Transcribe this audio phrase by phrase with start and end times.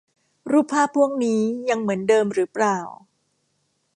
[0.51, 2.77] รูปภาพพวกนี้ยังเหมือนเดิมหรือเปล่า